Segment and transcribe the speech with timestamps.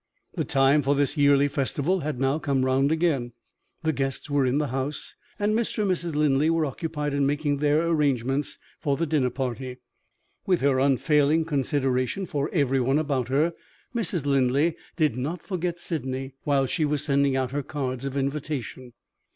[0.33, 3.33] The time for this yearly festival had now come round again;
[3.83, 5.83] the guests were in the house; and Mr.
[5.83, 6.15] and Mrs.
[6.15, 9.77] Linley were occupied in making their arrangements for the dinner party.
[10.47, 13.53] With her unfailing consideration for every one about her,
[13.95, 14.25] Mrs.
[14.25, 18.93] Linley did not forget Sydney while she was sending out her cards of invitation.